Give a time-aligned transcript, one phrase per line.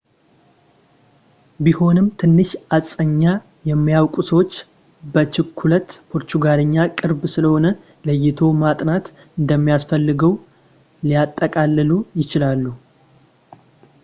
[1.63, 3.21] ቢሆንም ትንሽ እስጳኛ
[3.69, 4.53] የሚያውቁ ሰዎች
[5.13, 7.65] በችኩለት ፖርቹጋልኛ ቅርብ ስለሆነ
[8.09, 9.05] ለይቶ ማጥናት
[9.41, 10.33] እንደማያስፈልገው
[11.09, 11.91] ሊያጠቃልሉ
[12.21, 12.65] ይችላሉ